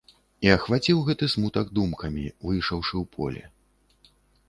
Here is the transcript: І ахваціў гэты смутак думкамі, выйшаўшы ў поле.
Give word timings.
І 0.45 0.49
ахваціў 0.53 1.03
гэты 1.09 1.29
смутак 1.35 1.69
думкамі, 1.81 2.25
выйшаўшы 2.49 2.95
ў 3.05 3.15
поле. 3.17 3.43